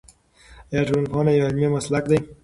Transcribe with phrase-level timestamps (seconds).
[0.71, 2.17] آیا ټولنپوهنه یو علمي مسلک دی؟